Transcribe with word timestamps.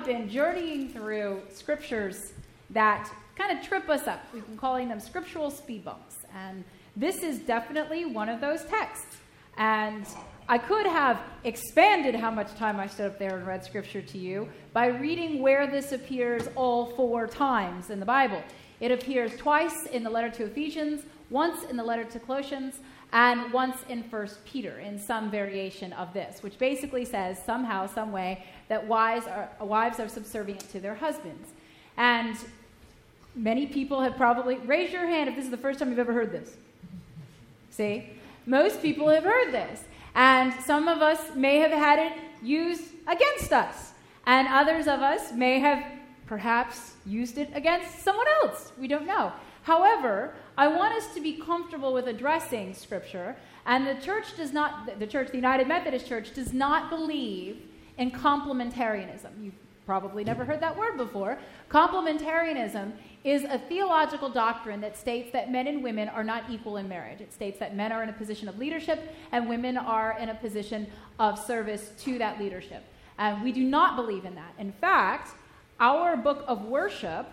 Have 0.00 0.06
been 0.06 0.30
journeying 0.30 0.88
through 0.88 1.42
scriptures 1.52 2.32
that 2.70 3.12
kind 3.36 3.58
of 3.58 3.62
trip 3.62 3.86
us 3.90 4.06
up. 4.06 4.24
We've 4.32 4.46
been 4.46 4.56
calling 4.56 4.88
them 4.88 4.98
scriptural 4.98 5.50
speed 5.50 5.84
bumps. 5.84 6.16
And 6.34 6.64
this 6.96 7.22
is 7.22 7.40
definitely 7.40 8.06
one 8.06 8.30
of 8.30 8.40
those 8.40 8.64
texts. 8.64 9.18
And 9.58 10.06
I 10.48 10.56
could 10.56 10.86
have 10.86 11.20
expanded 11.44 12.14
how 12.14 12.30
much 12.30 12.54
time 12.54 12.80
I 12.80 12.86
stood 12.86 13.08
up 13.08 13.18
there 13.18 13.36
and 13.36 13.46
read 13.46 13.62
scripture 13.62 14.00
to 14.00 14.16
you 14.16 14.48
by 14.72 14.86
reading 14.86 15.42
where 15.42 15.66
this 15.66 15.92
appears 15.92 16.48
all 16.56 16.86
four 16.96 17.26
times 17.26 17.90
in 17.90 18.00
the 18.00 18.06
Bible. 18.06 18.42
It 18.80 18.92
appears 18.92 19.36
twice 19.36 19.84
in 19.92 20.02
the 20.02 20.08
letter 20.08 20.30
to 20.30 20.44
Ephesians, 20.44 21.02
once 21.30 21.64
in 21.64 21.76
the 21.76 21.84
letter 21.84 22.04
to 22.04 22.18
Colossians, 22.18 22.80
and 23.12 23.52
once 23.52 23.78
in 23.88 24.02
First 24.04 24.44
Peter 24.44 24.78
in 24.78 24.98
some 24.98 25.30
variation 25.30 25.92
of 25.94 26.12
this, 26.12 26.42
which 26.42 26.58
basically 26.58 27.04
says 27.04 27.42
somehow, 27.42 27.86
some 27.86 28.12
way 28.12 28.44
that 28.68 28.86
wives 28.86 29.26
are, 29.26 29.48
wives 29.60 29.98
are 29.98 30.08
subservient 30.08 30.60
to 30.70 30.80
their 30.80 30.94
husbands. 30.94 31.48
And 31.96 32.36
many 33.34 33.66
people 33.66 34.00
have 34.00 34.16
probably 34.16 34.56
raised 34.58 34.92
your 34.92 35.06
hand 35.06 35.28
if 35.28 35.36
this 35.36 35.44
is 35.44 35.50
the 35.50 35.56
first 35.56 35.78
time 35.78 35.90
you've 35.90 35.98
ever 35.98 36.12
heard 36.12 36.32
this. 36.32 36.56
See, 37.70 38.10
most 38.46 38.82
people 38.82 39.08
have 39.08 39.24
heard 39.24 39.52
this, 39.52 39.84
and 40.14 40.52
some 40.62 40.88
of 40.88 41.02
us 41.02 41.34
may 41.34 41.56
have 41.58 41.72
had 41.72 41.98
it 41.98 42.12
used 42.42 42.84
against 43.08 43.52
us, 43.52 43.92
and 44.26 44.48
others 44.48 44.86
of 44.86 45.00
us 45.00 45.32
may 45.32 45.58
have 45.58 45.84
perhaps 46.26 46.94
used 47.06 47.38
it 47.38 47.50
against 47.54 48.00
someone 48.00 48.26
else. 48.42 48.72
We 48.78 48.86
don't 48.86 49.06
know. 49.06 49.32
However, 49.62 50.34
I 50.56 50.68
want 50.68 50.94
us 50.94 51.14
to 51.14 51.20
be 51.20 51.34
comfortable 51.34 51.92
with 51.92 52.08
addressing 52.08 52.74
Scripture, 52.74 53.36
and 53.66 53.86
the 53.86 53.94
church 53.94 54.36
does 54.36 54.52
not, 54.52 54.98
the 54.98 55.06
church, 55.06 55.28
the 55.30 55.36
United 55.36 55.68
Methodist 55.68 56.06
Church, 56.06 56.32
does 56.34 56.52
not 56.52 56.90
believe 56.90 57.62
in 57.98 58.10
complementarianism. 58.10 59.30
You've 59.42 59.54
probably 59.84 60.24
never 60.24 60.44
heard 60.44 60.60
that 60.60 60.76
word 60.78 60.96
before. 60.96 61.38
Complementarianism 61.68 62.92
is 63.24 63.44
a 63.44 63.58
theological 63.58 64.30
doctrine 64.30 64.80
that 64.80 64.96
states 64.96 65.30
that 65.32 65.50
men 65.50 65.66
and 65.66 65.82
women 65.82 66.08
are 66.08 66.24
not 66.24 66.44
equal 66.48 66.78
in 66.78 66.88
marriage. 66.88 67.20
It 67.20 67.32
states 67.32 67.58
that 67.58 67.76
men 67.76 67.92
are 67.92 68.02
in 68.02 68.08
a 68.08 68.12
position 68.12 68.48
of 68.48 68.56
leadership 68.58 69.14
and 69.32 69.48
women 69.48 69.76
are 69.76 70.16
in 70.18 70.30
a 70.30 70.34
position 70.34 70.86
of 71.18 71.38
service 71.38 71.90
to 72.04 72.18
that 72.18 72.38
leadership. 72.38 72.84
And 73.18 73.42
we 73.42 73.52
do 73.52 73.62
not 73.62 73.96
believe 73.96 74.24
in 74.24 74.34
that. 74.36 74.54
In 74.58 74.72
fact, 74.72 75.34
our 75.78 76.16
book 76.16 76.44
of 76.46 76.64
worship 76.64 77.30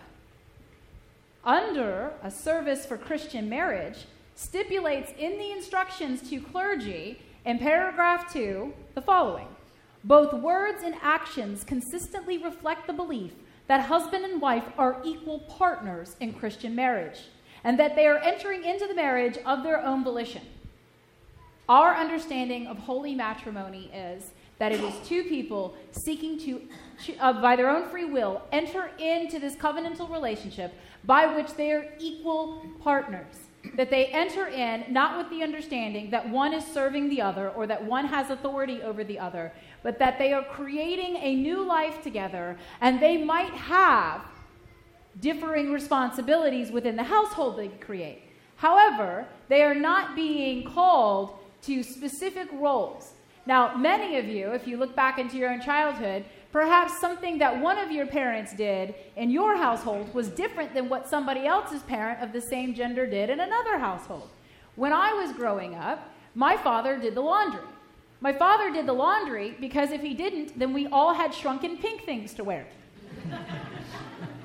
under 1.48 2.12
a 2.22 2.30
service 2.30 2.84
for 2.84 2.98
Christian 2.98 3.48
marriage 3.48 4.04
stipulates 4.34 5.12
in 5.18 5.38
the 5.38 5.50
instructions 5.50 6.28
to 6.28 6.42
clergy 6.42 7.22
in 7.46 7.58
paragraph 7.58 8.30
2 8.30 8.70
the 8.94 9.00
following 9.00 9.48
Both 10.04 10.34
words 10.34 10.82
and 10.84 10.94
actions 11.00 11.64
consistently 11.64 12.36
reflect 12.36 12.86
the 12.86 12.92
belief 12.92 13.32
that 13.66 13.80
husband 13.80 14.26
and 14.26 14.42
wife 14.42 14.66
are 14.76 15.00
equal 15.02 15.38
partners 15.38 16.16
in 16.20 16.34
Christian 16.34 16.74
marriage 16.74 17.20
and 17.64 17.78
that 17.78 17.96
they 17.96 18.06
are 18.06 18.18
entering 18.18 18.62
into 18.62 18.86
the 18.86 18.94
marriage 18.94 19.38
of 19.46 19.62
their 19.62 19.82
own 19.82 20.04
volition. 20.04 20.42
Our 21.66 21.94
understanding 21.94 22.66
of 22.66 22.76
holy 22.76 23.14
matrimony 23.14 23.90
is 23.94 24.32
that 24.58 24.72
it 24.72 24.80
is 24.80 24.94
two 25.06 25.24
people 25.24 25.74
seeking 25.92 26.38
to, 26.40 26.62
uh, 27.20 27.40
by 27.40 27.56
their 27.56 27.70
own 27.70 27.88
free 27.88 28.04
will, 28.04 28.42
enter 28.52 28.90
into 28.98 29.38
this 29.38 29.54
covenantal 29.54 30.10
relationship 30.10 30.74
by 31.04 31.26
which 31.26 31.54
they 31.54 31.72
are 31.72 31.86
equal 31.98 32.64
partners. 32.80 33.34
That 33.76 33.90
they 33.90 34.06
enter 34.06 34.46
in 34.46 34.92
not 34.92 35.18
with 35.18 35.30
the 35.30 35.42
understanding 35.42 36.10
that 36.10 36.28
one 36.28 36.54
is 36.54 36.64
serving 36.64 37.08
the 37.08 37.20
other 37.20 37.50
or 37.50 37.66
that 37.66 37.84
one 37.84 38.06
has 38.06 38.30
authority 38.30 38.82
over 38.82 39.04
the 39.04 39.18
other, 39.18 39.52
but 39.82 39.98
that 39.98 40.18
they 40.18 40.32
are 40.32 40.44
creating 40.44 41.16
a 41.16 41.34
new 41.34 41.64
life 41.64 42.02
together 42.02 42.56
and 42.80 43.00
they 43.00 43.16
might 43.16 43.52
have 43.52 44.22
differing 45.20 45.72
responsibilities 45.72 46.70
within 46.70 46.96
the 46.96 47.02
household 47.02 47.58
they 47.58 47.68
create. 47.68 48.22
However, 48.56 49.26
they 49.48 49.62
are 49.62 49.74
not 49.74 50.16
being 50.16 50.64
called 50.64 51.38
to 51.62 51.82
specific 51.82 52.48
roles. 52.52 53.12
Now, 53.48 53.74
many 53.74 54.18
of 54.18 54.26
you, 54.26 54.52
if 54.52 54.66
you 54.66 54.76
look 54.76 54.94
back 54.94 55.18
into 55.18 55.38
your 55.38 55.50
own 55.50 55.62
childhood, 55.62 56.26
perhaps 56.52 57.00
something 57.00 57.38
that 57.38 57.58
one 57.58 57.78
of 57.78 57.90
your 57.90 58.06
parents 58.06 58.52
did 58.52 58.94
in 59.16 59.30
your 59.30 59.56
household 59.56 60.12
was 60.12 60.28
different 60.28 60.74
than 60.74 60.90
what 60.90 61.08
somebody 61.08 61.46
else's 61.46 61.82
parent 61.84 62.22
of 62.22 62.34
the 62.34 62.42
same 62.42 62.74
gender 62.74 63.06
did 63.06 63.30
in 63.30 63.40
another 63.40 63.78
household. 63.78 64.28
When 64.76 64.92
I 64.92 65.14
was 65.14 65.32
growing 65.32 65.74
up, 65.74 66.10
my 66.34 66.58
father 66.58 66.98
did 66.98 67.14
the 67.14 67.22
laundry. 67.22 67.66
My 68.20 68.34
father 68.34 68.70
did 68.70 68.84
the 68.84 68.92
laundry 68.92 69.56
because 69.58 69.92
if 69.92 70.02
he 70.02 70.12
didn't, 70.12 70.58
then 70.58 70.74
we 70.74 70.86
all 70.88 71.14
had 71.14 71.32
shrunken 71.32 71.78
pink 71.78 72.04
things 72.04 72.34
to 72.34 72.44
wear. 72.44 72.66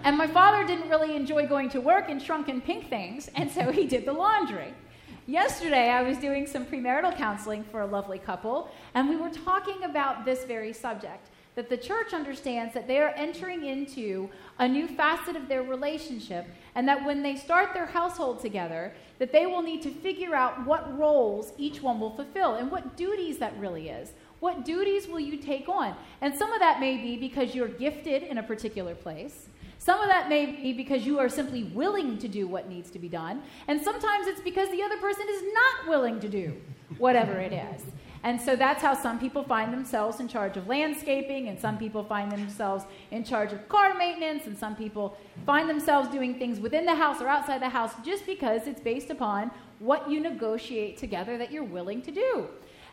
and 0.06 0.18
my 0.18 0.28
father 0.28 0.66
didn't 0.66 0.88
really 0.88 1.14
enjoy 1.14 1.46
going 1.46 1.70
to 1.72 1.82
work 1.82 2.08
in 2.08 2.22
shrunken 2.22 2.62
pink 2.62 2.88
things, 2.88 3.30
and 3.36 3.52
so 3.52 3.70
he 3.70 3.86
did 3.86 4.06
the 4.06 4.14
laundry. 4.14 4.74
Yesterday, 5.28 5.90
I 5.90 6.02
was 6.02 6.18
doing 6.18 6.46
some 6.46 6.66
premarital 6.66 7.16
counseling 7.16 7.64
for 7.64 7.80
a 7.80 7.86
lovely 7.86 8.20
couple, 8.20 8.70
and 8.94 9.08
we 9.08 9.16
were 9.16 9.30
talking 9.30 9.82
about 9.84 10.26
this 10.26 10.44
very 10.44 10.74
subject 10.74 11.30
that 11.56 11.70
the 11.70 11.78
church 11.78 12.14
understands 12.14 12.74
that 12.74 12.88
they 12.88 13.00
are 13.00 13.14
entering 13.16 13.64
into 13.64 14.30
a 14.60 14.68
new 14.68 14.86
facet 14.86 15.38
of 15.38 15.48
their 15.48 15.64
relationship 15.64 16.46
and 16.76 16.86
that 16.90 17.06
when 17.06 17.24
they 17.24 17.38
start 17.38 17.74
their 17.74 17.86
household 17.86 18.42
together 18.42 18.92
that 19.20 19.32
they 19.32 19.46
will 19.46 19.62
need 19.62 19.82
to 19.84 19.92
figure 19.92 20.36
out 20.36 20.66
what 20.66 20.98
roles 20.98 21.54
each 21.58 21.82
one 21.82 22.02
will 22.02 22.16
fulfill 22.16 22.56
and 22.56 22.70
what 22.70 22.98
duties 22.98 23.38
that 23.38 23.58
really 23.60 23.88
is. 23.88 24.12
What 24.42 24.66
duties 24.66 25.08
will 25.08 25.20
you 25.22 25.38
take 25.38 25.70
on? 25.70 25.96
And 26.20 26.36
some 26.36 26.52
of 26.52 26.60
that 26.60 26.82
may 26.82 26.98
be 26.98 27.16
because 27.16 27.56
you're 27.56 27.70
gifted 27.70 28.24
in 28.24 28.40
a 28.40 28.44
particular 28.44 28.96
place 28.96 29.48
some 29.84 30.00
of 30.00 30.08
that 30.08 30.30
may 30.30 30.46
be 30.46 30.72
because 30.72 31.06
you 31.06 31.20
are 31.20 31.30
simply 31.30 31.64
willing 31.66 32.18
to 32.18 32.28
do 32.28 32.48
what 32.48 32.70
needs 32.70 32.90
to 32.90 33.00
be 33.00 33.10
done 33.10 33.42
and 33.68 33.82
sometimes 33.82 34.28
it's 34.28 34.42
because 34.42 34.70
the 34.70 34.82
other 34.82 34.98
person 34.98 35.26
is 35.30 35.44
not 35.54 35.90
willing 35.90 36.20
to 36.20 36.30
do 36.30 36.54
whatever 36.98 37.34
it 37.34 37.52
is 37.52 37.84
and 38.24 38.40
so 38.40 38.56
that's 38.56 38.82
how 38.82 38.94
some 38.94 39.20
people 39.20 39.44
find 39.44 39.74
themselves 39.74 40.22
in 40.22 40.30
charge 40.30 40.56
of 40.56 40.68
landscaping, 40.68 41.50
and 41.50 41.60
some 41.60 41.78
people 41.78 42.06
find 42.06 42.32
themselves 42.32 42.86
in 43.12 43.26
charge 43.26 43.52
of 43.52 43.68
car 43.68 43.94
maintenance, 43.96 44.48
and 44.48 44.58
some 44.58 44.78
people 44.78 45.18
find 45.46 45.70
themselves 45.70 46.08
doing 46.08 46.40
things 46.40 46.62
within 46.62 46.86
the 46.86 46.96
house 46.96 47.22
or 47.22 47.28
outside 47.28 47.62
the 47.62 47.70
house 47.70 47.92
just 48.04 48.26
because 48.26 48.66
it's 48.66 48.80
based 48.80 49.10
upon 49.10 49.52
what 49.80 50.10
you 50.10 50.22
negotiate 50.22 50.98
together 50.98 51.38
that 51.38 51.52
you're 51.52 51.66
willing 51.66 52.02
to 52.02 52.12
do. 52.12 52.48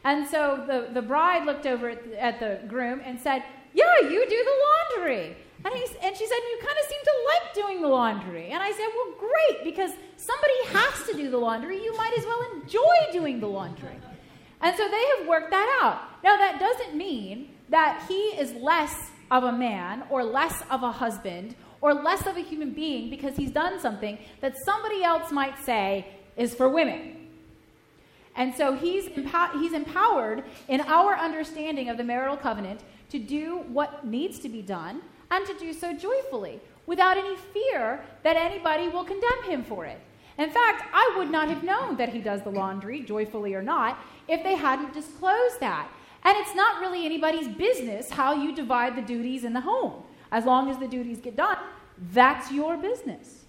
And 0.04 0.26
so 0.26 0.64
the, 0.66 0.92
the 0.92 1.02
bride 1.02 1.44
looked 1.44 1.66
over 1.66 1.90
at 1.90 2.04
the, 2.04 2.22
at 2.22 2.40
the 2.40 2.66
groom 2.66 3.00
and 3.04 3.20
said, 3.20 3.42
Yeah, 3.74 4.00
you 4.02 4.26
do 4.28 4.44
the 4.44 4.98
laundry. 4.98 5.36
And, 5.62 5.74
he, 5.74 5.84
and 6.02 6.16
she 6.16 6.26
said, 6.26 6.38
You 6.50 6.58
kind 6.60 6.78
of 6.78 6.88
seem 6.88 7.00
to 7.04 7.12
like 7.26 7.54
doing 7.54 7.82
the 7.82 7.88
laundry. 7.88 8.50
And 8.50 8.62
I 8.62 8.70
said, 8.72 8.86
Well, 8.94 9.14
great, 9.18 9.64
because 9.64 9.90
somebody 10.16 10.78
has 10.78 11.06
to 11.08 11.14
do 11.14 11.30
the 11.30 11.38
laundry. 11.38 11.82
You 11.82 11.96
might 11.96 12.14
as 12.18 12.24
well 12.24 12.40
enjoy 12.54 13.12
doing 13.12 13.40
the 13.40 13.46
laundry. 13.46 13.98
And 14.62 14.76
so 14.76 14.88
they 14.88 15.04
have 15.18 15.28
worked 15.28 15.50
that 15.50 15.80
out. 15.82 16.22
Now, 16.22 16.36
that 16.36 16.58
doesn't 16.58 16.96
mean 16.96 17.54
that 17.70 18.04
he 18.08 18.14
is 18.14 18.52
less 18.54 19.10
of 19.30 19.44
a 19.44 19.52
man 19.52 20.04
or 20.10 20.24
less 20.24 20.62
of 20.70 20.82
a 20.82 20.92
husband 20.92 21.54
or 21.80 21.94
less 21.94 22.26
of 22.26 22.36
a 22.36 22.41
human 22.41 22.72
being 22.72 23.08
because 23.08 23.36
he's 23.36 23.50
done 23.50 23.80
something 23.80 24.18
that 24.41 24.54
somebody 24.64 25.03
else 25.03 25.32
might 25.32 25.58
say 25.64 26.06
is 26.36 26.54
for 26.54 26.68
women. 26.68 27.19
And 28.36 28.54
so 28.54 28.74
he's, 28.74 29.06
empow- 29.06 29.60
he's 29.60 29.72
empowered 29.72 30.44
in 30.68 30.80
our 30.82 31.16
understanding 31.16 31.88
of 31.88 31.97
the 31.97 32.04
marital 32.04 32.36
covenant 32.36 32.80
to 33.10 33.18
do 33.18 33.65
what 33.68 34.06
needs 34.06 34.38
to 34.41 34.48
be 34.48 34.62
done 34.62 35.03
and 35.30 35.47
to 35.47 35.54
do 35.59 35.72
so 35.72 35.92
joyfully 35.92 36.60
without 36.86 37.16
any 37.16 37.36
fear 37.36 38.00
that 38.22 38.36
anybody 38.36 38.88
will 38.88 39.04
condemn 39.04 39.42
him 39.44 39.65
for 39.65 39.84
it. 39.84 40.00
In 40.38 40.50
fact, 40.50 40.84
I 40.92 41.15
would 41.18 41.30
not 41.30 41.48
have 41.48 41.62
known 41.62 41.97
that 41.97 42.09
he 42.09 42.21
does 42.21 42.42
the 42.42 42.50
laundry, 42.50 43.03
joyfully 43.03 43.54
or 43.54 43.62
not, 43.62 43.98
if 44.27 44.42
they 44.42 44.54
hadn't 44.54 44.94
disclosed 44.94 45.60
that. 45.60 45.88
And 46.24 46.36
it's 46.38 46.54
not 46.54 46.80
really 46.80 47.04
anybody's 47.04 47.48
business 47.48 48.10
how 48.10 48.32
you 48.32 48.54
divide 48.54 48.97
the 48.97 49.03
duties 49.03 49.44
in 49.44 49.53
the 49.53 49.60
home. 49.60 50.03
As 50.32 50.44
long 50.44 50.71
as 50.71 50.78
the 50.78 50.88
duties 50.88 51.18
get 51.18 51.36
done, 51.36 51.59
that's 52.12 52.50
your 52.50 52.77
business. 52.77 53.44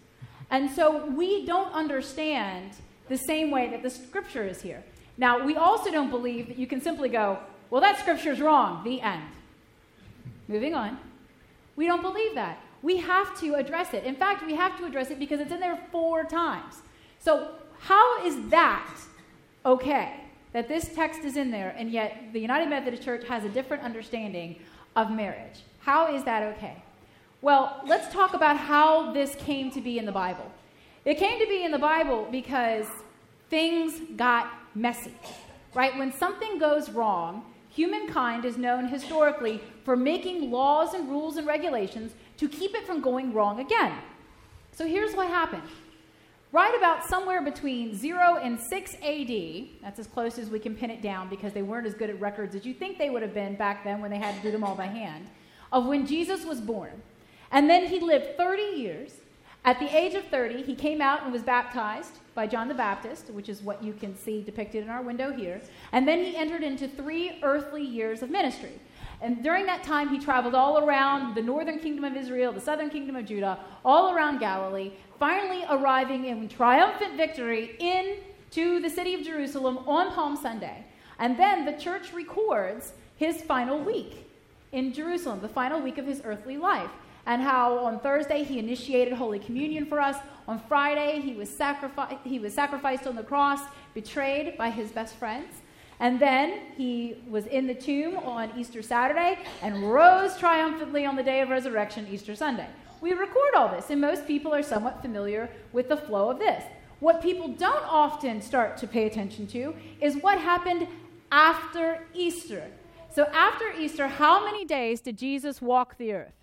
And 0.50 0.69
so 0.69 1.06
we 1.06 1.45
don't 1.45 1.72
understand 1.74 2.75
the 3.12 3.18
same 3.18 3.52
way 3.52 3.69
that 3.69 3.84
the 3.84 3.90
scripture 3.90 4.48
is 4.48 4.62
here. 4.62 4.84
Now, 5.18 5.46
we 5.46 5.56
also 5.56 5.92
don't 5.92 6.10
believe 6.10 6.48
that 6.48 6.58
you 6.58 6.66
can 6.66 6.81
simply 6.81 7.10
go, 7.10 7.38
well, 7.69 7.81
that 7.81 8.00
scripture 8.00 8.31
is 8.31 8.40
wrong, 8.40 8.84
the 8.84 9.02
end. 9.02 9.24
Moving 10.48 10.74
on. 10.74 10.98
We 11.75 11.86
don't 11.86 12.02
believe 12.02 12.34
that. 12.36 12.60
We 12.81 12.98
have 12.98 13.40
to 13.42 13.56
address 13.56 13.94
it. 13.94 14.06
In 14.06 14.16
fact, 14.16 14.46
we 14.46 14.56
have 14.56 14.78
to 14.80 14.86
address 14.86 15.12
it 15.12 15.19
because 15.19 15.40
it's 15.40 15.52
in 15.52 15.60
there 15.60 15.80
four 15.92 16.24
times. 16.24 16.75
So, 17.19 17.50
how 17.80 18.25
is 18.25 18.50
that 18.50 18.98
okay? 19.66 20.16
That 20.54 20.68
this 20.68 20.90
text 20.96 21.22
is 21.24 21.38
in 21.38 21.52
there, 21.52 21.75
and 21.78 21.92
yet 21.92 22.34
the 22.34 22.40
United 22.40 22.69
Methodist 22.69 23.04
Church 23.04 23.25
has 23.28 23.44
a 23.44 23.50
different 23.50 23.84
understanding 23.84 24.60
of 24.96 25.12
marriage. 25.12 25.64
How 25.80 26.14
is 26.14 26.24
that 26.24 26.44
okay? 26.56 26.81
Well, 27.42 27.81
let's 27.86 28.12
talk 28.14 28.34
about 28.34 28.57
how 28.57 29.14
this 29.14 29.36
came 29.36 29.72
to 29.72 29.81
be 29.81 29.98
in 29.98 30.06
the 30.06 30.12
Bible. 30.12 30.52
It 31.04 31.16
came 31.18 31.40
to 31.40 31.48
be 31.48 31.64
in 31.64 31.72
the 31.72 31.80
Bible 31.80 32.28
because 32.31 32.86
things 33.51 34.01
got 34.15 34.51
messy, 34.74 35.13
right? 35.75 35.95
When 36.00 36.12
something 36.12 36.57
goes 36.57 36.89
wrong, 36.89 37.45
humankind 37.69 38.45
is 38.45 38.57
known 38.57 38.88
historically 38.88 39.62
for 39.83 39.95
making 39.95 40.50
laws 40.50 40.95
and 40.95 41.07
rules 41.07 41.38
and 41.38 41.45
regulations 41.45 42.13
to 42.38 42.50
keep 42.50 42.74
it 42.74 42.88
from 42.88 43.01
going 43.01 43.33
wrong 43.33 43.59
again. 43.59 43.94
So 44.71 44.88
here's 44.88 45.13
what 45.15 45.27
happened. 45.27 45.68
Right 46.53 46.75
about 46.75 47.06
somewhere 47.06 47.42
between 47.42 47.95
0 47.95 48.39
and 48.42 48.59
6 48.59 48.95
AD, 48.95 49.68
that's 49.81 50.00
as 50.00 50.07
close 50.07 50.38
as 50.38 50.50
we 50.50 50.59
can 50.59 50.75
pin 50.75 50.89
it 50.89 51.01
down 51.01 51.30
because 51.30 51.54
they 51.54 51.62
weren't 51.62 51.88
as 51.88 51.94
good 51.94 52.09
at 52.09 52.19
records 52.19 52.56
as 52.56 52.65
you 52.65 52.74
think 52.74 52.97
they 52.97 53.09
would 53.09 53.21
have 53.21 53.33
been 53.33 53.56
back 53.56 53.83
then 53.83 54.01
when 54.01 54.12
they 54.12 54.18
had 54.18 54.36
to 54.36 54.42
do 54.42 54.51
them 54.51 54.63
all 54.63 54.75
by 54.75 54.88
hand, 54.88 55.27
of 55.71 55.86
when 55.86 56.06
Jesus 56.06 56.45
was 56.45 56.59
born. 56.59 57.01
And 57.51 57.69
then 57.69 57.86
he 57.86 58.00
lived 58.00 58.38
30 58.38 58.62
years. 58.77 59.13
At 59.63 59.80
the 59.80 59.96
age 59.96 60.16
of 60.16 60.25
30, 60.25 60.63
he 60.63 60.74
came 60.74 61.02
out 61.02 61.24
and 61.24 61.31
was 61.31 61.44
baptized 61.44 62.13
by 62.34 62.48
John 62.48 62.68
the 62.68 62.74
Baptist, 62.74 63.30
which 63.30 63.48
is 63.48 63.62
what 63.62 63.84
you 63.84 63.94
can 63.94 64.18
see 64.18 64.42
depicted 64.42 64.84
in 64.84 64.90
our 64.90 65.04
window 65.04 65.31
here. 65.31 65.62
And 65.92 66.08
then 66.08 66.24
he 66.24 66.36
entered 66.36 66.63
into 66.63 66.88
three 66.88 67.38
earthly 67.44 67.84
years 67.84 68.24
of 68.24 68.31
ministry. 68.31 68.80
And 69.22 69.44
during 69.44 69.68
that 69.68 69.84
time, 69.84 70.10
he 70.10 70.18
traveled 70.18 70.56
all 70.56 70.84
around 70.84 71.36
the 71.36 71.44
northern 71.44 71.78
kingdom 71.78 72.04
of 72.06 72.18
Israel, 72.18 72.52
the 72.52 72.60
southern 72.60 72.90
kingdom 72.90 73.16
of 73.16 73.25
Judah, 73.25 73.60
all 73.86 74.16
around 74.16 74.40
Galilee, 74.40 74.94
finally 75.19 75.64
arriving 75.69 76.25
in 76.25 76.50
triumphant 76.50 77.16
victory 77.16 77.75
into 77.80 78.81
the 78.81 78.90
city 78.90 79.14
of 79.14 79.22
Jerusalem 79.22 79.78
on 79.86 80.12
Palm 80.12 80.36
Sunday. 80.36 80.86
And 81.19 81.38
then 81.38 81.66
the 81.66 81.74
church 81.74 82.14
records 82.14 82.94
his 83.18 83.44
final 83.44 83.80
week 83.80 84.25
in 84.72 84.92
Jerusalem, 84.92 85.42
the 85.42 85.48
final 85.48 85.80
week 85.80 86.00
of 86.00 86.07
his 86.07 86.22
earthly 86.25 86.57
life 86.57 86.90
and 87.25 87.41
how 87.41 87.77
on 87.79 88.00
Thursday 88.00 88.44
he 88.44 88.59
initiated 88.59 89.13
Holy 89.13 89.39
Communion 89.39 89.85
for 89.85 90.00
us. 90.00 90.18
On 90.47 90.59
Friday 90.68 91.21
he 91.21 91.33
was, 91.33 91.50
sacrificed, 91.50 92.18
he 92.23 92.39
was 92.39 92.53
sacrificed 92.53 93.07
on 93.07 93.15
the 93.15 93.23
cross, 93.23 93.62
betrayed 93.94 94.57
by 94.57 94.69
his 94.69 94.91
best 94.91 95.15
friends. 95.15 95.62
And 96.00 96.19
then 96.19 96.62
he 96.75 97.15
was 97.29 97.45
in 97.45 97.68
the 97.68 97.75
tomb 97.75 98.18
on 98.18 98.51
Easter 98.57 98.81
Saturday 98.81 99.38
and 99.62 99.91
rose 99.91 100.35
triumphantly 100.35 101.06
on 101.06 101.15
the 101.15 101.21
day 101.21 101.41
of 101.41 101.50
resurrection, 101.50 102.07
Easter 102.12 102.35
Sunday. 102.35 102.68
We 103.01 103.13
record 103.13 103.53
all 103.56 103.69
this, 103.69 103.89
and 103.91 104.01
most 104.01 104.25
people 104.25 104.53
are 104.53 104.63
somewhat 104.63 105.01
familiar 105.01 105.50
with 105.71 105.89
the 105.89 105.97
flow 105.97 106.29
of 106.31 106.39
this. 106.39 106.63
What 107.00 107.21
people 107.21 107.50
don't 107.50 107.83
often 107.85 108.41
start 108.41 108.77
to 108.77 108.88
pay 108.88 109.06
attention 109.06 109.47
to 109.47 109.75
is 110.00 110.18
what 110.18 110.39
happened 110.39 110.88
after 111.31 112.06
Easter. 112.13 112.63
So, 113.13 113.25
after 113.33 113.71
Easter, 113.77 114.07
how 114.07 114.45
many 114.45 114.65
days 114.65 115.01
did 115.01 115.18
Jesus 115.18 115.62
walk 115.62 115.97
the 115.97 116.13
earth? 116.13 116.41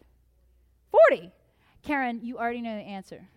40. 0.90 1.30
Karen, 1.82 2.20
you 2.22 2.38
already 2.38 2.60
know 2.60 2.76
the 2.76 2.82
answer. 2.82 3.28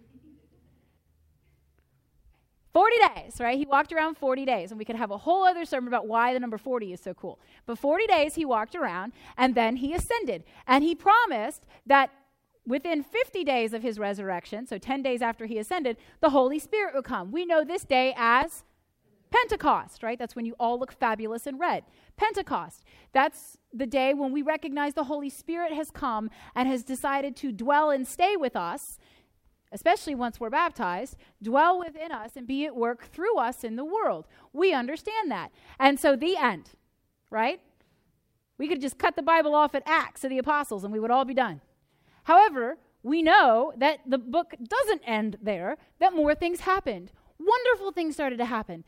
40 2.73 2.95
days, 3.15 3.39
right? 3.39 3.57
He 3.57 3.65
walked 3.65 3.91
around 3.91 4.17
40 4.17 4.45
days, 4.45 4.71
and 4.71 4.79
we 4.79 4.85
could 4.85 4.95
have 4.95 5.11
a 5.11 5.17
whole 5.17 5.43
other 5.43 5.65
sermon 5.65 5.89
about 5.89 6.07
why 6.07 6.33
the 6.33 6.39
number 6.39 6.57
40 6.57 6.93
is 6.93 7.01
so 7.01 7.13
cool. 7.13 7.39
But 7.65 7.77
40 7.77 8.07
days 8.07 8.35
he 8.35 8.45
walked 8.45 8.75
around, 8.75 9.11
and 9.37 9.55
then 9.55 9.75
he 9.77 9.93
ascended. 9.93 10.43
And 10.65 10.83
he 10.83 10.95
promised 10.95 11.65
that 11.85 12.11
within 12.65 13.03
50 13.03 13.43
days 13.43 13.73
of 13.73 13.83
his 13.83 13.99
resurrection, 13.99 14.67
so 14.67 14.77
10 14.77 15.01
days 15.01 15.21
after 15.21 15.47
he 15.47 15.57
ascended, 15.57 15.97
the 16.21 16.29
Holy 16.29 16.59
Spirit 16.59 16.95
would 16.95 17.03
come. 17.03 17.31
We 17.31 17.45
know 17.45 17.65
this 17.65 17.83
day 17.83 18.13
as 18.15 18.63
Pentecost, 19.31 20.03
right? 20.03 20.19
That's 20.19 20.35
when 20.35 20.45
you 20.45 20.55
all 20.59 20.77
look 20.77 20.91
fabulous 20.91 21.47
in 21.47 21.57
red. 21.57 21.83
Pentecost. 22.17 22.83
That's 23.13 23.57
the 23.73 23.87
day 23.87 24.13
when 24.13 24.31
we 24.31 24.41
recognize 24.41 24.93
the 24.93 25.05
Holy 25.05 25.29
Spirit 25.29 25.73
has 25.73 25.89
come 25.89 26.29
and 26.53 26.67
has 26.67 26.83
decided 26.83 27.35
to 27.37 27.51
dwell 27.51 27.89
and 27.89 28.05
stay 28.05 28.35
with 28.35 28.55
us, 28.55 28.99
especially 29.71 30.15
once 30.15 30.39
we're 30.39 30.49
baptized, 30.49 31.15
dwell 31.41 31.79
within 31.79 32.11
us 32.11 32.31
and 32.35 32.45
be 32.45 32.65
at 32.65 32.75
work 32.75 33.05
through 33.05 33.37
us 33.37 33.63
in 33.63 33.77
the 33.77 33.85
world. 33.85 34.27
We 34.51 34.73
understand 34.73 35.31
that. 35.31 35.51
And 35.79 35.97
so 35.97 36.15
the 36.15 36.35
end, 36.35 36.71
right? 37.29 37.61
We 38.57 38.67
could 38.67 38.81
just 38.81 38.99
cut 38.99 39.15
the 39.15 39.23
Bible 39.23 39.55
off 39.55 39.73
at 39.73 39.83
Acts 39.85 40.23
of 40.23 40.29
the 40.29 40.37
Apostles 40.37 40.83
and 40.83 40.91
we 40.91 40.99
would 40.99 41.09
all 41.09 41.25
be 41.25 41.33
done. 41.33 41.61
However, 42.25 42.77
we 43.01 43.23
know 43.23 43.73
that 43.77 44.01
the 44.05 44.17
book 44.17 44.53
doesn't 44.61 45.01
end 45.07 45.37
there, 45.41 45.77
that 45.99 46.13
more 46.13 46.35
things 46.35 46.59
happened. 46.59 47.11
Wonderful 47.39 47.91
things 47.91 48.13
started 48.13 48.37
to 48.37 48.45
happen. 48.45 48.83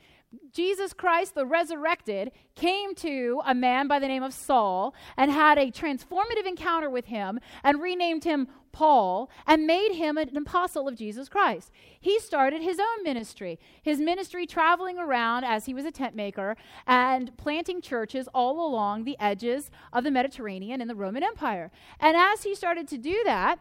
Jesus 0.52 0.94
Christ, 0.94 1.36
the 1.36 1.46
resurrected, 1.46 2.32
came 2.56 2.96
to 2.96 3.42
a 3.46 3.54
man 3.54 3.88
by 3.88 4.00
the 4.00 4.08
name 4.08 4.24
of 4.24 4.34
Saul 4.34 4.94
and 5.18 5.32
had 5.32 5.58
a 5.58 5.72
transformative 5.72 6.46
encounter 6.46 6.90
with 6.90 7.06
him 7.06 7.40
and 7.64 7.82
renamed 7.82 8.24
him 8.24 8.48
Paul 8.72 9.30
and 9.46 9.68
made 9.68 9.94
him 9.94 10.18
an 10.18 10.36
apostle 10.36 10.88
of 10.88 10.96
Jesus 10.96 11.30
Christ. 11.30 11.72
He 12.00 12.20
started 12.20 12.62
his 12.62 12.80
own 12.80 13.04
ministry, 13.04 13.60
his 13.82 14.00
ministry 14.00 14.48
traveling 14.48 14.98
around 14.98 15.44
as 15.44 15.66
he 15.66 15.74
was 15.74 15.86
a 15.86 15.92
tent 15.92 16.16
maker 16.16 16.58
and 16.88 17.36
planting 17.38 17.82
churches 17.82 18.28
all 18.34 18.66
along 18.66 19.04
the 19.04 19.18
edges 19.20 19.70
of 19.92 20.04
the 20.04 20.12
Mediterranean 20.12 20.82
in 20.82 20.88
the 20.88 20.96
Roman 20.96 21.24
Empire. 21.24 21.72
And 22.00 22.18
as 22.18 22.44
he 22.44 22.56
started 22.56 22.88
to 22.88 22.98
do 22.98 23.22
that, 23.26 23.60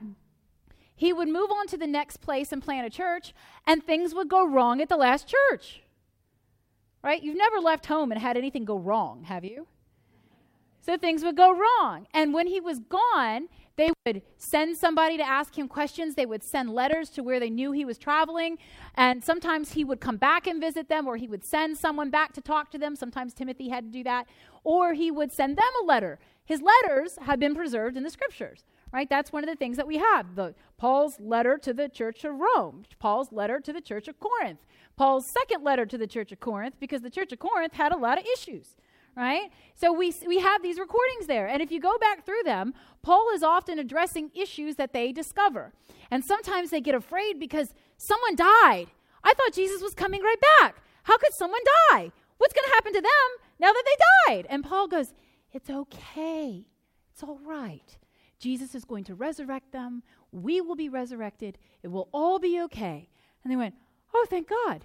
he 0.94 1.12
would 1.12 1.28
move 1.28 1.50
on 1.50 1.66
to 1.68 1.76
the 1.76 1.86
next 1.86 2.18
place 2.18 2.52
and 2.52 2.62
plant 2.62 2.86
a 2.86 2.90
church, 2.90 3.34
and 3.66 3.82
things 3.82 4.14
would 4.14 4.28
go 4.28 4.46
wrong 4.46 4.80
at 4.80 4.88
the 4.88 4.96
last 4.96 5.26
church 5.28 5.82
right? 7.02 7.22
You've 7.22 7.37
never 7.37 7.58
left 7.58 7.87
home 7.87 8.12
and 8.12 8.20
had 8.20 8.37
anything 8.37 8.64
go 8.64 8.78
wrong, 8.78 9.25
have 9.25 9.44
you? 9.44 9.66
So 10.81 10.96
things 10.96 11.22
would 11.22 11.37
go 11.37 11.52
wrong. 11.52 12.06
And 12.12 12.34
when 12.34 12.49
he 12.49 12.60
was 12.60 12.81
gone, 12.81 13.49
they 13.76 13.90
would 14.04 14.22
send 14.37 14.76
somebody 14.76 15.16
to 15.16 15.22
ask 15.26 15.56
him 15.56 15.69
questions. 15.69 16.14
They 16.14 16.26
would 16.26 16.43
send 16.43 16.70
letters 16.70 17.08
to 17.10 17.22
where 17.22 17.40
they 17.40 17.50
knew 17.50 17.72
he 17.72 17.84
was 17.84 17.99
traveling. 17.99 18.58
And 18.94 19.22
sometimes 19.22 19.72
he 19.72 19.84
would 19.84 20.00
come 20.00 20.16
back 20.16 20.46
and 20.46 20.60
visit 20.60 20.88
them, 20.88 21.06
or 21.06 21.16
he 21.16 21.28
would 21.28 21.44
send 21.44 21.78
someone 21.78 22.10
back 22.10 22.32
to 22.34 22.40
talk 22.40 22.70
to 22.72 22.78
them. 22.78 22.96
Sometimes 22.96 23.32
Timothy 23.32 23.69
had 23.69 23.84
to 23.84 23.90
do 23.90 24.04
that. 24.04 24.26
Or 24.64 24.93
he 24.94 25.10
would 25.10 25.32
send 25.32 25.56
them 25.56 25.70
a 25.82 25.84
letter. 25.84 26.19
His 26.44 26.60
letters 26.60 27.16
have 27.22 27.38
been 27.38 27.54
preserved 27.54 27.96
in 27.96 28.02
the 28.02 28.10
scriptures, 28.10 28.64
right? 28.92 29.08
That's 29.08 29.32
one 29.32 29.42
of 29.42 29.48
the 29.48 29.56
things 29.56 29.76
that 29.76 29.86
we 29.86 29.98
have. 29.98 30.34
The 30.34 30.54
Paul's 30.76 31.18
letter 31.18 31.58
to 31.58 31.72
the 31.72 31.88
church 31.88 32.25
of 32.25 32.34
Rome, 32.38 32.84
Paul's 32.99 33.32
letter 33.32 33.61
to 33.61 33.72
the 33.72 33.80
church 33.80 34.08
of 34.08 34.20
Corinth, 34.20 34.61
Paul's 34.96 35.26
second 35.26 35.64
letter 35.64 35.87
to 35.87 35.96
the 35.96 36.06
church 36.06 36.32
of 36.32 36.40
Corinth 36.40 36.76
because 36.78 37.00
the 37.00 37.11
church 37.11 37.32
of 37.32 37.38
Corinth 37.38 37.75
had 37.75 37.92
a 37.92 37.96
lot 37.96 38.18
of 38.18 38.26
issues, 38.26 38.76
right? 39.16 39.50
So 39.75 39.92
we, 39.92 40.14
we 40.26 40.40
have 40.40 40.62
these 40.62 40.78
recordings 40.78 41.26
there. 41.26 41.46
And 41.46 41.62
if 41.62 41.72
you 41.72 41.80
go 41.80 41.96
back 41.99 42.25
through 42.26 42.42
them, 42.44 42.75
Paul 43.02 43.30
is 43.34 43.42
often 43.42 43.78
addressing 43.78 44.30
issues 44.34 44.76
that 44.76 44.92
they 44.92 45.12
discover. 45.12 45.72
And 46.11 46.25
sometimes 46.25 46.70
they 46.70 46.80
get 46.80 46.94
afraid 46.94 47.40
because 47.40 47.75
someone 47.96 48.37
died. 48.37 48.87
I 49.25 49.34
thought 49.34 49.54
Jesus 49.54 49.80
was 49.80 49.94
coming 49.94 50.22
right 50.22 50.40
back. 50.61 50.82
How 51.04 51.16
could 51.16 51.32
someone 51.32 51.61
die? 51.90 52.12
What's 52.38 52.54
going 52.54 52.68
to 52.68 52.75
happen 52.75 52.92
to 52.92 53.00
them 53.00 53.11
now 53.61 53.72
that 53.72 53.84
they 53.87 54.34
died? 54.34 54.46
And 54.50 54.64
Paul 54.64 54.88
goes, 54.88 55.14
It's 55.52 55.70
okay. 55.70 56.66
It's 57.12 57.22
all 57.22 57.38
right. 57.44 57.96
Jesus 58.42 58.75
is 58.75 58.84
going 58.84 59.04
to 59.04 59.14
resurrect 59.14 59.70
them. 59.70 60.02
We 60.32 60.61
will 60.61 60.75
be 60.75 60.88
resurrected. 60.88 61.58
It 61.84 61.88
will 61.88 62.08
all 62.12 62.40
be 62.40 62.61
okay. 62.62 63.08
And 63.42 63.52
they 63.52 63.56
went, 63.56 63.76
Oh, 64.12 64.26
thank 64.28 64.49
God. 64.49 64.84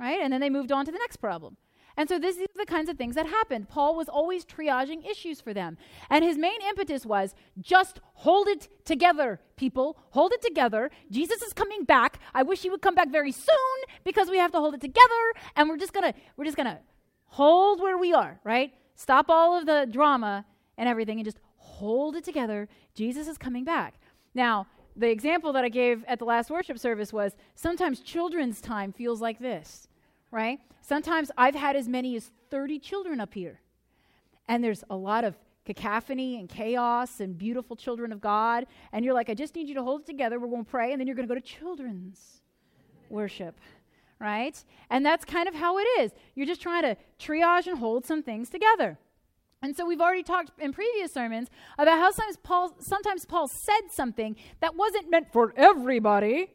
Right? 0.00 0.18
And 0.20 0.32
then 0.32 0.40
they 0.40 0.48
moved 0.48 0.72
on 0.72 0.86
to 0.86 0.90
the 0.90 0.98
next 0.98 1.18
problem. 1.18 1.58
And 1.98 2.08
so 2.08 2.18
this 2.18 2.36
is 2.38 2.46
the 2.56 2.64
kinds 2.64 2.88
of 2.88 2.96
things 2.96 3.16
that 3.16 3.26
happened. 3.26 3.68
Paul 3.68 3.96
was 3.96 4.08
always 4.08 4.44
triaging 4.46 5.04
issues 5.08 5.40
for 5.40 5.52
them. 5.52 5.76
And 6.08 6.24
his 6.24 6.38
main 6.38 6.60
impetus 6.66 7.04
was 7.04 7.34
just 7.60 8.00
hold 8.14 8.48
it 8.48 8.68
together, 8.84 9.40
people. 9.56 9.98
Hold 10.10 10.32
it 10.32 10.40
together. 10.40 10.90
Jesus 11.10 11.42
is 11.42 11.52
coming 11.52 11.84
back. 11.84 12.18
I 12.32 12.44
wish 12.44 12.62
he 12.62 12.70
would 12.70 12.82
come 12.82 12.94
back 12.94 13.10
very 13.10 13.32
soon 13.32 13.78
because 14.04 14.30
we 14.30 14.38
have 14.38 14.52
to 14.52 14.58
hold 14.58 14.74
it 14.74 14.80
together 14.80 15.22
and 15.54 15.68
we're 15.68 15.76
just 15.76 15.92
going 15.92 16.12
to 16.12 16.18
we're 16.36 16.44
just 16.44 16.56
going 16.56 16.68
to 16.68 16.78
hold 17.26 17.82
where 17.82 17.98
we 17.98 18.14
are, 18.14 18.40
right? 18.42 18.72
Stop 18.94 19.26
all 19.28 19.58
of 19.58 19.66
the 19.66 19.86
drama 19.90 20.46
and 20.78 20.88
everything 20.88 21.18
and 21.18 21.26
just 21.26 21.38
hold 21.78 22.16
it 22.16 22.24
together. 22.24 22.68
Jesus 22.94 23.28
is 23.28 23.38
coming 23.38 23.64
back. 23.64 23.94
Now, 24.34 24.66
the 24.96 25.08
example 25.08 25.52
that 25.52 25.64
I 25.64 25.68
gave 25.68 26.04
at 26.04 26.18
the 26.18 26.24
last 26.24 26.50
worship 26.50 26.78
service 26.78 27.12
was 27.12 27.36
sometimes 27.54 28.00
children's 28.00 28.60
time 28.60 28.92
feels 28.92 29.20
like 29.20 29.38
this, 29.38 29.88
right? 30.32 30.58
Sometimes 30.80 31.30
I've 31.36 31.54
had 31.54 31.76
as 31.76 31.88
many 31.88 32.16
as 32.16 32.32
30 32.50 32.80
children 32.80 33.20
up 33.20 33.32
here. 33.34 33.60
And 34.48 34.64
there's 34.64 34.82
a 34.90 34.96
lot 34.96 35.24
of 35.24 35.36
cacophony 35.64 36.40
and 36.40 36.48
chaos 36.48 37.20
and 37.20 37.38
beautiful 37.38 37.76
children 37.76 38.10
of 38.10 38.20
God. 38.20 38.66
And 38.92 39.04
you're 39.04 39.14
like, 39.14 39.30
I 39.30 39.34
just 39.34 39.54
need 39.54 39.68
you 39.68 39.74
to 39.74 39.82
hold 39.82 40.00
it 40.00 40.06
together. 40.06 40.40
We're 40.40 40.48
going 40.48 40.64
to 40.64 40.70
pray. 40.70 40.92
And 40.92 40.98
then 40.98 41.06
you're 41.06 41.16
going 41.16 41.28
to 41.28 41.32
go 41.34 41.38
to 41.38 41.46
children's 41.46 42.42
worship, 43.08 43.54
right? 44.18 44.56
And 44.90 45.06
that's 45.06 45.24
kind 45.24 45.48
of 45.48 45.54
how 45.54 45.78
it 45.78 45.86
is. 46.00 46.12
You're 46.34 46.46
just 46.46 46.62
trying 46.62 46.82
to 46.82 46.96
triage 47.20 47.66
and 47.66 47.78
hold 47.78 48.04
some 48.04 48.22
things 48.22 48.48
together. 48.48 48.98
And 49.60 49.76
so 49.76 49.84
we've 49.84 50.00
already 50.00 50.22
talked 50.22 50.52
in 50.60 50.72
previous 50.72 51.12
sermons 51.12 51.48
about 51.78 51.98
how 51.98 52.10
sometimes 52.12 52.36
Paul, 52.36 52.76
sometimes 52.78 53.24
Paul 53.24 53.48
said 53.48 53.90
something 53.90 54.36
that 54.60 54.76
wasn't 54.76 55.10
meant 55.10 55.32
for 55.32 55.52
everybody, 55.56 56.52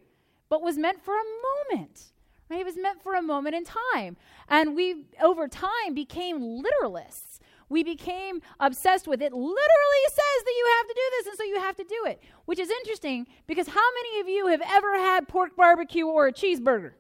but 0.49 0.61
was 0.61 0.77
meant 0.77 1.03
for 1.03 1.13
a 1.13 1.73
moment. 1.73 2.13
Right? 2.49 2.61
It 2.61 2.65
was 2.65 2.77
meant 2.77 3.01
for 3.03 3.15
a 3.15 3.21
moment 3.21 3.55
in 3.55 3.65
time. 3.65 4.15
And 4.47 4.75
we, 4.75 5.05
over 5.21 5.47
time, 5.47 5.93
became 5.93 6.63
literalists. 6.63 7.39
We 7.67 7.83
became 7.83 8.41
obsessed 8.59 9.07
with 9.07 9.21
it. 9.21 9.33
Literally 9.33 10.05
says 10.07 10.43
that 10.45 10.53
you 10.57 10.73
have 10.77 10.87
to 10.87 10.93
do 10.93 11.01
this, 11.17 11.27
and 11.27 11.37
so 11.37 11.43
you 11.43 11.59
have 11.59 11.75
to 11.77 11.83
do 11.83 12.05
it. 12.05 12.21
Which 12.45 12.59
is 12.59 12.69
interesting 12.69 13.27
because 13.47 13.67
how 13.67 13.81
many 13.95 14.19
of 14.21 14.29
you 14.29 14.47
have 14.47 14.61
ever 14.61 14.97
had 14.97 15.27
pork 15.27 15.55
barbecue 15.57 16.05
or 16.05 16.27
a 16.27 16.33
cheeseburger? 16.33 16.91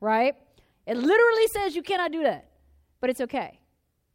Right? 0.00 0.36
It 0.86 0.96
literally 0.96 1.46
says 1.48 1.74
you 1.74 1.82
cannot 1.82 2.12
do 2.12 2.22
that, 2.22 2.48
but 3.00 3.10
it's 3.10 3.20
okay 3.22 3.58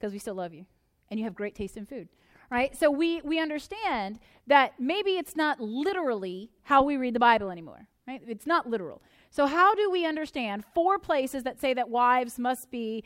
because 0.04 0.12
we 0.12 0.20
still 0.20 0.36
love 0.36 0.54
you 0.54 0.66
and 1.10 1.18
you 1.18 1.24
have 1.24 1.34
great 1.34 1.56
taste 1.56 1.78
in 1.78 1.86
food. 1.86 2.10
Right? 2.52 2.76
So 2.76 2.92
we, 2.92 3.22
we 3.22 3.40
understand 3.40 4.20
that 4.48 4.74
maybe 4.78 5.12
it's 5.12 5.34
not 5.34 5.62
literally 5.62 6.52
how 6.64 6.84
we 6.84 6.98
read 6.98 7.16
the 7.16 7.22
Bible 7.22 7.50
anymore. 7.50 7.88
Right? 8.06 8.22
It's 8.28 8.46
not 8.46 8.70
literal. 8.70 9.02
So, 9.30 9.48
how 9.48 9.74
do 9.74 9.90
we 9.90 10.06
understand 10.06 10.66
four 10.76 11.00
places 11.00 11.44
that 11.44 11.62
say 11.62 11.74
that 11.74 11.88
wives 11.88 12.38
must 12.38 12.70
be 12.70 13.06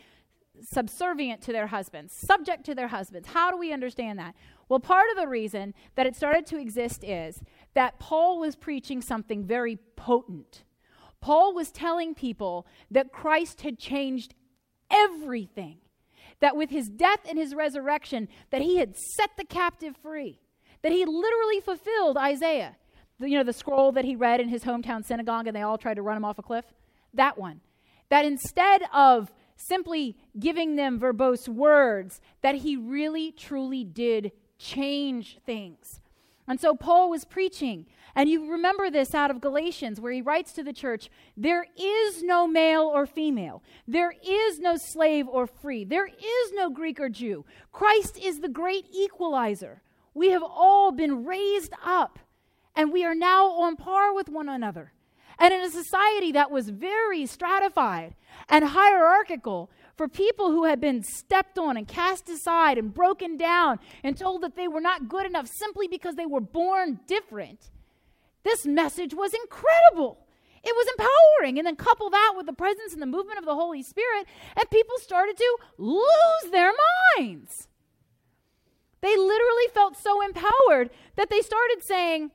subservient 0.59 1.39
to 1.43 1.53
their 1.53 1.67
husbands, 1.67 2.13
subject 2.13 2.65
to 2.65 2.73
their 2.73 2.87
husbands? 2.87 3.27
How 3.27 3.51
do 3.51 3.57
we 3.57 3.71
understand 3.71 4.17
that? 4.17 4.33
Well, 4.67 4.79
part 4.79 5.05
of 5.11 5.17
the 5.17 5.27
reason 5.27 5.75
that 5.93 6.07
it 6.07 6.15
started 6.15 6.47
to 6.47 6.59
exist 6.59 7.03
is 7.03 7.43
that 7.75 7.99
Paul 7.99 8.39
was 8.39 8.55
preaching 8.55 9.03
something 9.03 9.43
very 9.43 9.77
potent. 9.95 10.63
Paul 11.21 11.53
was 11.53 11.69
telling 11.69 12.15
people 12.15 12.65
that 12.89 13.11
Christ 13.11 13.61
had 13.61 13.77
changed 13.77 14.33
everything 14.89 15.77
that 16.39 16.55
with 16.55 16.69
his 16.69 16.89
death 16.89 17.19
and 17.27 17.37
his 17.37 17.55
resurrection 17.55 18.27
that 18.51 18.61
he 18.61 18.77
had 18.77 18.95
set 18.95 19.31
the 19.37 19.45
captive 19.45 19.95
free 19.97 20.39
that 20.81 20.91
he 20.91 21.05
literally 21.05 21.59
fulfilled 21.59 22.17
isaiah. 22.17 22.75
The, 23.19 23.29
you 23.29 23.37
know 23.37 23.43
the 23.43 23.53
scroll 23.53 23.91
that 23.93 24.05
he 24.05 24.15
read 24.15 24.39
in 24.39 24.49
his 24.49 24.63
hometown 24.63 25.03
synagogue 25.03 25.47
and 25.47 25.55
they 25.55 25.61
all 25.61 25.77
tried 25.77 25.95
to 25.95 26.01
run 26.01 26.17
him 26.17 26.25
off 26.25 26.37
a 26.37 26.43
cliff? 26.43 26.65
That 27.13 27.37
one. 27.37 27.61
That 28.09 28.25
instead 28.25 28.83
of 28.93 29.33
simply 29.55 30.15
giving 30.39 30.75
them 30.75 30.99
verbose 30.99 31.49
words 31.49 32.21
that 32.41 32.55
he 32.55 32.77
really 32.77 33.31
truly 33.31 33.83
did 33.83 34.31
change 34.59 35.39
things 35.45 35.99
and 36.47 36.59
so 36.59 36.75
Paul 36.75 37.09
was 37.09 37.25
preaching. 37.25 37.85
And 38.15 38.29
you 38.29 38.49
remember 38.49 38.89
this 38.89 39.13
out 39.13 39.29
of 39.29 39.41
Galatians, 39.41 39.99
where 39.99 40.11
he 40.11 40.21
writes 40.21 40.53
to 40.53 40.63
the 40.63 40.73
church 40.73 41.09
there 41.35 41.67
is 41.77 42.23
no 42.23 42.47
male 42.47 42.83
or 42.83 43.05
female, 43.05 43.61
there 43.87 44.13
is 44.25 44.59
no 44.59 44.77
slave 44.77 45.27
or 45.27 45.45
free, 45.45 45.83
there 45.83 46.07
is 46.07 46.51
no 46.53 46.69
Greek 46.69 46.99
or 46.99 47.09
Jew. 47.09 47.45
Christ 47.71 48.17
is 48.17 48.39
the 48.39 48.49
great 48.49 48.85
equalizer. 48.91 49.83
We 50.13 50.31
have 50.31 50.43
all 50.43 50.91
been 50.91 51.25
raised 51.25 51.73
up, 51.85 52.17
and 52.75 52.91
we 52.91 53.05
are 53.05 53.13
now 53.13 53.51
on 53.51 53.75
par 53.75 54.15
with 54.15 54.29
one 54.29 54.49
another. 54.49 54.93
And 55.39 55.53
in 55.53 55.61
a 55.61 55.69
society 55.69 56.31
that 56.31 56.51
was 56.51 56.69
very 56.69 57.25
stratified 57.25 58.15
and 58.49 58.65
hierarchical, 58.65 59.69
for 59.95 60.07
people 60.07 60.51
who 60.51 60.65
had 60.65 60.79
been 60.79 61.01
stepped 61.01 61.57
on 61.57 61.75
and 61.75 61.87
cast 61.87 62.29
aside 62.29 62.77
and 62.77 62.93
broken 62.93 63.35
down 63.35 63.79
and 64.03 64.15
told 64.15 64.43
that 64.43 64.55
they 64.55 64.67
were 64.67 64.79
not 64.79 65.09
good 65.09 65.25
enough 65.25 65.47
simply 65.47 65.87
because 65.87 66.15
they 66.15 66.25
were 66.25 66.39
born 66.39 66.99
different, 67.07 67.71
this 68.43 68.65
message 68.65 69.13
was 69.13 69.33
incredible. 69.33 70.19
It 70.63 70.75
was 70.75 70.87
empowering. 70.97 71.57
And 71.57 71.65
then 71.65 71.75
couple 71.75 72.09
that 72.11 72.33
with 72.37 72.45
the 72.45 72.53
presence 72.53 72.93
and 72.93 73.01
the 73.01 73.07
movement 73.07 73.39
of 73.39 73.45
the 73.45 73.55
Holy 73.55 73.81
Spirit, 73.81 74.27
and 74.55 74.69
people 74.69 74.95
started 74.99 75.37
to 75.37 75.57
lose 75.77 76.51
their 76.51 76.71
minds. 77.17 77.67
They 79.01 79.15
literally 79.15 79.67
felt 79.73 79.97
so 79.97 80.21
empowered 80.21 80.89
that 81.15 81.29
they 81.29 81.41
started 81.41 81.83
saying, 81.83 82.31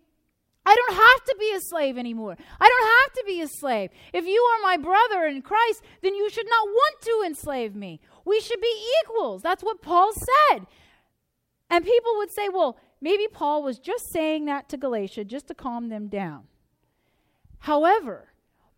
I 0.65 0.75
don't 0.75 0.97
have 0.97 1.25
to 1.25 1.37
be 1.41 1.53
a 1.55 1.61
slave 1.61 1.99
anymore. 1.99 2.37
I 2.61 2.69
don't 2.69 3.03
have 3.03 3.13
to 3.15 3.25
be 3.27 3.41
a 3.41 3.49
slave. 3.49 3.91
If 4.13 4.27
you 4.27 4.41
are 4.41 4.63
my 4.63 4.77
brother 4.77 5.25
in 5.25 5.43
Christ, 5.43 5.83
then 6.03 6.15
you 6.15 6.31
should 6.31 6.47
not 6.49 6.67
want 6.67 7.01
to 7.03 7.23
enslave 7.27 7.75
me. 7.75 8.01
We 8.25 8.41
should 8.41 8.61
be 8.61 8.87
equals. 9.03 9.43
That's 9.43 9.65
what 9.65 9.83
Paul 9.83 10.13
said. 10.13 10.67
And 11.69 11.85
people 11.85 12.13
would 12.17 12.31
say, 12.31 12.49
well, 12.49 12.79
maybe 13.01 13.27
Paul 13.27 13.63
was 13.63 13.79
just 13.79 14.13
saying 14.13 14.45
that 14.45 14.69
to 14.69 14.77
Galatia 14.77 15.25
just 15.25 15.49
to 15.49 15.55
calm 15.55 15.89
them 15.89 16.07
down. 16.07 16.45
However, 17.61 18.29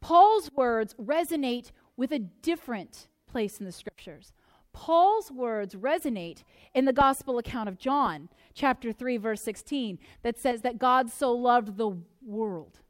Paul's 0.00 0.50
words 0.52 0.94
resonate 0.94 1.70
with 1.96 2.12
a 2.12 2.18
different 2.18 3.08
place 3.26 3.58
in 3.58 3.66
the 3.66 3.72
scriptures. 3.72 4.32
Paul's 4.74 5.30
words 5.30 5.74
resonate 5.74 6.42
in 6.74 6.84
the 6.84 6.92
gospel 6.92 7.38
account 7.38 7.68
of 7.70 7.78
John, 7.78 8.28
chapter 8.52 8.92
3, 8.92 9.16
verse 9.16 9.40
16, 9.40 9.98
that 10.22 10.38
says 10.38 10.60
that 10.60 10.78
God 10.78 11.10
so 11.10 11.32
loved 11.32 11.78
the 11.78 11.96
world, 12.22 12.80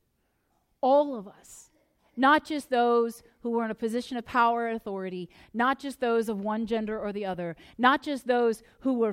all 0.80 1.14
of 1.14 1.28
us, 1.28 1.70
not 2.16 2.44
just 2.44 2.70
those 2.70 3.22
who 3.42 3.50
were 3.50 3.64
in 3.64 3.70
a 3.70 3.74
position 3.74 4.16
of 4.16 4.24
power 4.24 4.66
and 4.66 4.76
authority, 4.76 5.28
not 5.52 5.78
just 5.78 6.00
those 6.00 6.28
of 6.28 6.40
one 6.40 6.66
gender 6.66 6.98
or 6.98 7.12
the 7.12 7.26
other, 7.26 7.54
not 7.76 8.02
just 8.02 8.26
those 8.26 8.62
who 8.80 8.94
were 8.94 9.12